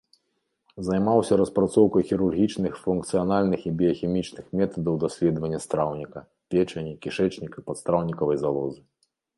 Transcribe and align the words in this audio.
Займаўся 0.87 1.33
распрацоўкай 1.41 2.05
хірургічных, 2.11 2.79
функцыянальных 2.85 3.59
і 3.69 3.75
біяхімічных 3.83 4.45
метадаў 4.61 4.93
даследавання 5.05 5.59
страўніка, 5.69 6.19
печані, 6.55 6.91
кішэчніка, 7.07 7.57
падстраўнікавай 7.71 8.37
залозы. 8.47 8.81